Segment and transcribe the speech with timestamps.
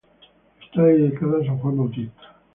[0.63, 2.35] Está dedicada a san Juan Bautista.